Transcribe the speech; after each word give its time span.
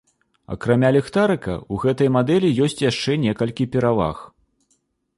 Акрамя 0.53 0.89
ліхтарыка, 0.95 1.53
у 1.77 1.79
гэтай 1.85 2.09
мадэлі 2.17 2.53
ёсць 2.69 2.81
яшчэ 2.91 3.21
некалькі 3.29 3.71
пераваг. 3.77 4.29